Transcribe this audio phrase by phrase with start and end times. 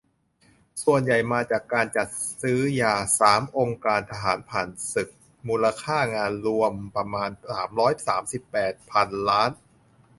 [0.83, 2.07] ส่วนใหญ่มาจากการจัด
[2.41, 5.09] ซื้อยา สาม องค์การทหารผ่านศึก
[5.47, 9.49] มูลค่างานรวมประมาณ สามร้อยสามสิบแปด พันล้าน